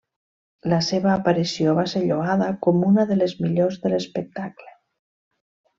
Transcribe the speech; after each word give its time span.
La 0.71 0.79
seva 0.87 1.11
aparició 1.15 1.75
va 1.81 1.85
ser 1.93 2.03
lloada 2.07 2.49
com 2.69 2.83
una 2.91 3.07
de 3.13 3.21
les 3.21 3.39
millors 3.45 3.79
de 3.85 3.93
l'espectacle. 3.95 4.77